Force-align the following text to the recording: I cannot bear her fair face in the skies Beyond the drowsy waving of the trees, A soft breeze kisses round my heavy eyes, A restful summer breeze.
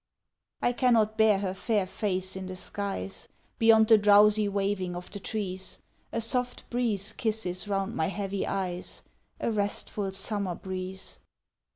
I 0.63 0.71
cannot 0.73 1.15
bear 1.15 1.37
her 1.37 1.53
fair 1.53 1.85
face 1.85 2.35
in 2.35 2.47
the 2.47 2.55
skies 2.55 3.29
Beyond 3.59 3.87
the 3.87 3.99
drowsy 3.99 4.49
waving 4.49 4.95
of 4.95 5.11
the 5.11 5.19
trees, 5.19 5.77
A 6.11 6.19
soft 6.19 6.67
breeze 6.71 7.13
kisses 7.13 7.67
round 7.67 7.93
my 7.95 8.07
heavy 8.07 8.47
eyes, 8.47 9.03
A 9.39 9.51
restful 9.51 10.11
summer 10.11 10.55
breeze. 10.55 11.19